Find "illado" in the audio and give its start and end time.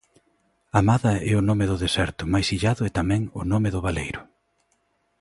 2.55-2.81